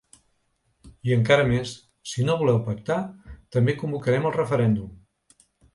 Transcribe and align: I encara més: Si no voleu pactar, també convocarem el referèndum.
I 1.09 1.13
encara 1.15 1.45
més: 1.51 1.75
Si 2.13 2.27
no 2.31 2.39
voleu 2.41 2.59
pactar, 2.71 2.99
també 3.57 3.79
convocarem 3.85 4.31
el 4.33 4.39
referèndum. 4.43 5.01